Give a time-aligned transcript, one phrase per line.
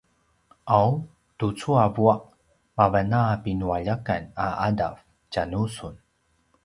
[0.77, 0.89] ’aw
[1.37, 2.15] tucu a vua’
[2.77, 4.95] mavan a pinualjakan a ’adav
[5.31, 5.95] tjanusun